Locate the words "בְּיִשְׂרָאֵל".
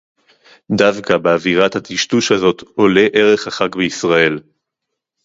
3.75-4.39